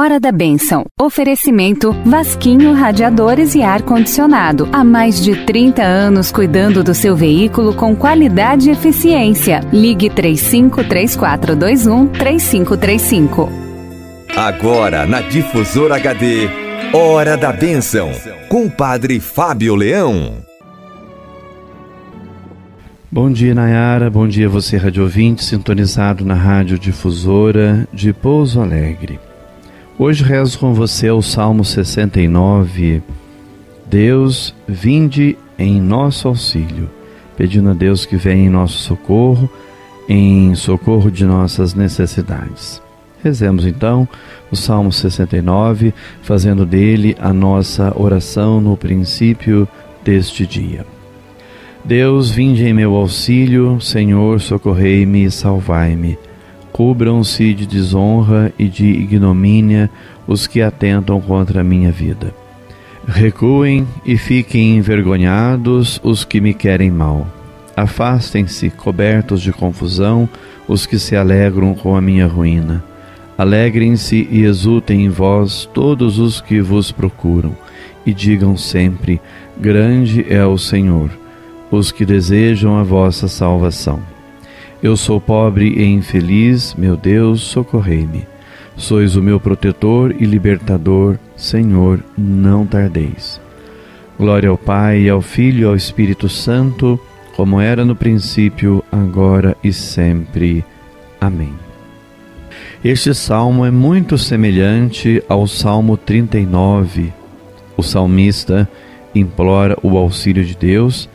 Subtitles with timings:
[0.00, 0.86] Hora da Bênção.
[0.98, 4.66] Oferecimento Vasquinho Radiadores e Ar Condicionado.
[4.72, 9.60] Há mais de 30 anos cuidando do seu veículo com qualidade e eficiência.
[9.70, 13.52] Ligue 353421 3535.
[14.34, 16.48] Agora na Difusora HD.
[16.94, 18.10] Hora da Bênção.
[18.48, 20.36] Com o Padre Fábio Leão.
[23.12, 24.08] Bom dia, Nayara.
[24.08, 29.20] Bom dia, você, rádio ouvinte, sintonizado na Rádio Difusora de Pouso Alegre.
[30.02, 33.02] Hoje rezo com você o Salmo 69.
[33.86, 36.88] Deus, vinde em nosso auxílio,
[37.36, 39.46] pedindo a Deus que venha em nosso socorro,
[40.08, 42.80] em socorro de nossas necessidades.
[43.22, 44.08] Rezemos então
[44.50, 45.92] o Salmo 69,
[46.22, 49.68] fazendo dele a nossa oração no princípio
[50.02, 50.86] deste dia.
[51.84, 56.16] Deus, vinde em meu auxílio, Senhor, socorrei-me e salvai-me.
[56.72, 59.90] Cubram-se de desonra e de ignomínia
[60.26, 62.32] os que atentam contra a minha vida.
[63.06, 67.26] Recuem e fiquem envergonhados os que me querem mal.
[67.76, 70.28] Afastem-se, cobertos de confusão,
[70.68, 72.84] os que se alegram com a minha ruína.
[73.36, 77.56] Alegrem-se e exultem em vós todos os que vos procuram,
[78.04, 79.20] e digam sempre:
[79.58, 81.10] Grande é o Senhor,
[81.70, 84.00] os que desejam a vossa salvação.
[84.82, 88.26] Eu sou pobre e infeliz, meu Deus, socorrei-me.
[88.78, 93.38] Sois o meu protetor e libertador, Senhor, não tardeis.
[94.18, 96.98] Glória ao Pai, ao Filho e ao Espírito Santo,
[97.36, 100.64] como era no princípio, agora e sempre.
[101.20, 101.52] Amém.
[102.82, 107.12] Este salmo é muito semelhante ao Salmo 39.
[107.76, 108.66] O salmista
[109.14, 111.06] implora o auxílio de Deus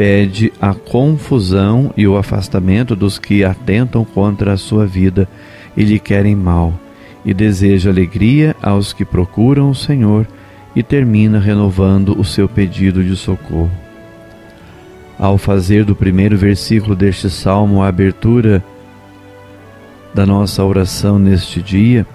[0.00, 5.28] pede a confusão e o afastamento dos que atentam contra a sua vida
[5.76, 6.72] e lhe querem mal,
[7.22, 10.26] e deseja alegria aos que procuram o Senhor
[10.74, 13.70] e termina renovando o seu pedido de socorro.
[15.18, 18.64] Ao fazer do primeiro versículo deste salmo a abertura
[20.14, 22.06] da nossa oração neste dia,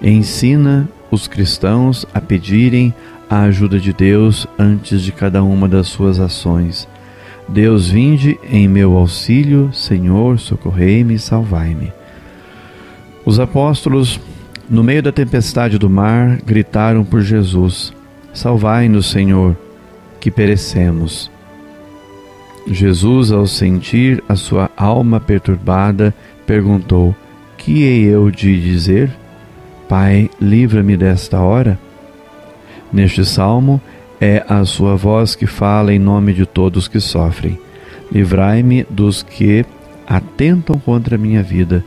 [0.00, 2.94] ensina os cristãos a pedirem
[3.28, 6.88] a ajuda de Deus antes de cada uma das suas ações.
[7.48, 11.92] Deus, vinde em meu auxílio, Senhor, socorrei-me e salvai-me.
[13.24, 14.20] Os apóstolos,
[14.68, 17.92] no meio da tempestade do mar, gritaram por Jesus:
[18.32, 19.56] Salvai-nos, Senhor,
[20.20, 21.30] que perecemos.
[22.66, 26.14] Jesus, ao sentir a sua alma perturbada,
[26.46, 27.16] perguntou:
[27.56, 29.10] Que hei eu de dizer?
[29.88, 31.78] Pai, livra-me desta hora.
[32.92, 33.80] Neste salmo,
[34.20, 37.58] é a sua voz que fala em nome de todos que sofrem.
[38.10, 39.64] Livrai-me dos que
[40.06, 41.84] atentam contra a minha vida,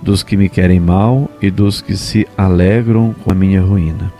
[0.00, 4.12] dos que me querem mal e dos que se alegram com a minha ruína.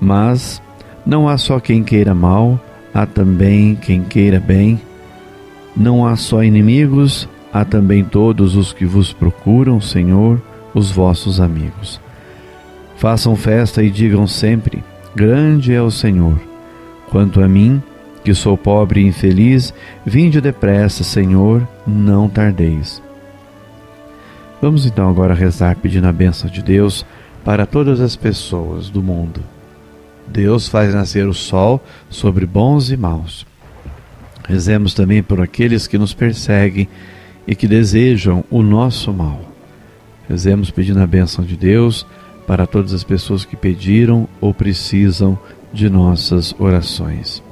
[0.00, 0.62] Mas
[1.04, 2.60] não há só quem queira mal,
[2.92, 4.80] há também quem queira bem.
[5.74, 10.40] Não há só inimigos, há também todos os que vos procuram, Senhor,
[10.72, 12.00] os vossos amigos.
[12.96, 16.40] Façam festa e digam sempre: Grande é o Senhor.
[17.08, 17.80] Quanto a mim,
[18.24, 19.72] que sou pobre e infeliz,
[20.04, 23.00] vinde depressa, Senhor, não tardeis.
[24.60, 27.06] Vamos então agora rezar pedindo a bênção de Deus
[27.44, 29.40] para todas as pessoas do mundo.
[30.26, 31.80] Deus faz nascer o sol
[32.10, 33.46] sobre bons e maus.
[34.48, 36.88] Rezemos também por aqueles que nos perseguem
[37.46, 39.40] e que desejam o nosso mal.
[40.28, 42.04] Rezemos pedindo a bênção de Deus
[42.46, 45.38] para todas as pessoas que pediram ou precisam
[45.72, 47.42] de nossas orações.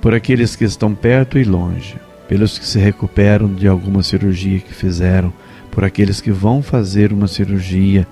[0.00, 1.96] Por aqueles que estão perto e longe,
[2.28, 5.32] pelos que se recuperam de alguma cirurgia que fizeram,
[5.70, 8.06] por aqueles que vão fazer uma cirurgia,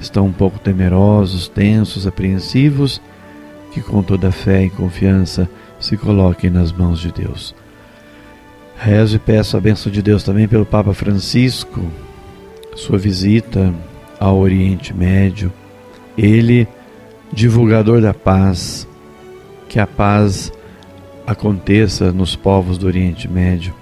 [0.00, 3.00] estão um pouco temerosos, tensos, apreensivos,
[3.72, 5.48] que com toda fé e confiança
[5.80, 7.54] se coloquem nas mãos de Deus.
[8.76, 11.82] Rezo e peço a bênção de Deus também pelo Papa Francisco,
[12.74, 13.72] sua visita
[14.22, 15.52] ao Oriente Médio.
[16.16, 16.68] Ele,
[17.32, 18.86] divulgador da paz,
[19.68, 20.52] que a paz
[21.26, 23.74] aconteça nos povos do Oriente Médio.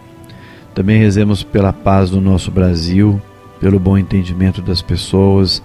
[0.75, 3.21] Também rezemos pela paz do nosso Brasil,
[3.61, 5.63] pelo bom entendimento das pessoas,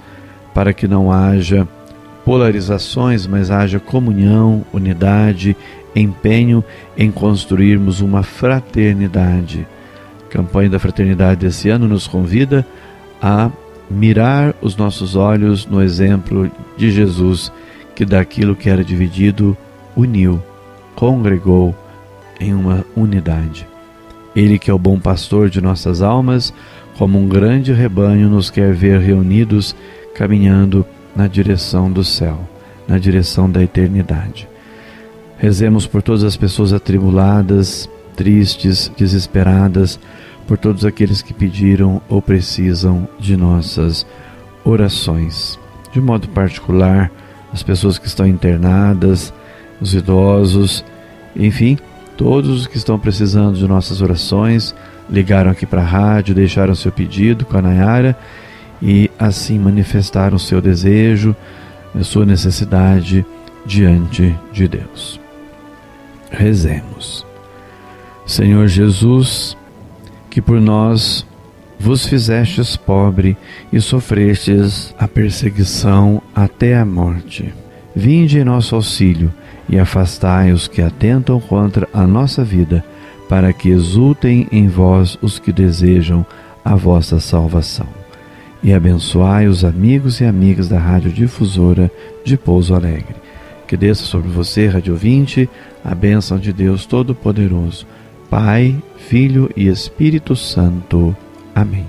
[0.53, 1.65] para que não haja
[2.25, 5.55] polarizações, mas haja comunhão, unidade,
[5.95, 6.61] empenho
[6.97, 9.65] em construirmos uma fraternidade.
[10.25, 12.67] A campanha da fraternidade desse ano nos convida
[13.21, 13.49] a
[13.89, 17.51] mirar os nossos olhos no exemplo de Jesus,
[17.95, 19.55] que daquilo que era dividido,
[19.95, 20.41] uniu,
[20.95, 21.75] congregou
[22.39, 23.67] em uma unidade.
[24.35, 26.53] Ele, que é o bom pastor de nossas almas,
[26.97, 29.75] como um grande rebanho, nos quer ver reunidos,
[30.13, 30.85] caminhando
[31.15, 32.39] na direção do céu,
[32.87, 34.47] na direção da eternidade.
[35.37, 39.99] Rezemos por todas as pessoas atribuladas, tristes, desesperadas,
[40.47, 44.05] por todos aqueles que pediram ou precisam de nossas
[44.63, 45.59] orações.
[45.91, 47.11] De modo particular,
[47.51, 49.33] as pessoas que estão internadas,
[49.79, 50.83] os idosos,
[51.35, 51.77] enfim,
[52.17, 54.75] todos os que estão precisando de nossas orações,
[55.09, 58.17] ligaram aqui para a rádio, deixaram seu pedido com a Nayara
[58.81, 61.35] e assim manifestaram seu desejo,
[62.01, 63.25] sua necessidade
[63.65, 65.19] diante de Deus.
[66.29, 67.25] Rezemos.
[68.25, 69.55] Senhor Jesus,
[70.35, 71.25] que por nós
[71.79, 73.37] vos fizestes pobre
[73.71, 77.53] e sofrestes a perseguição até a morte.
[77.95, 79.33] Vinde em nosso auxílio
[79.69, 82.83] e afastai os que atentam contra a nossa vida,
[83.29, 86.25] para que exultem em vós os que desejam
[86.65, 87.87] a vossa salvação.
[88.61, 91.89] E abençoai os amigos e amigas da Rádio Difusora
[92.25, 93.15] de Pouso Alegre.
[93.65, 95.49] Que desça sobre você, Rádio Ouvinte,
[95.81, 97.87] a bênção de Deus Todo-Poderoso,
[98.29, 101.15] Pai, Filho e Espírito Santo.
[101.53, 101.85] Amém.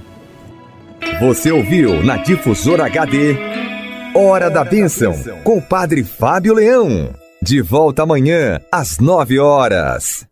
[1.21, 3.37] Você ouviu na Difusora HD
[4.15, 7.11] Hora da Bênção com o Padre Fábio Leão.
[7.43, 10.27] De volta amanhã às nove horas.